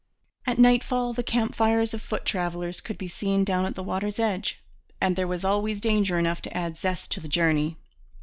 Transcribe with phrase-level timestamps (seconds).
[0.47, 4.17] At nightfall the camp fires of foot travellers could be seen down at the water's
[4.17, 4.59] edge.
[4.99, 7.77] And there was always danger enough to add zest to the journey.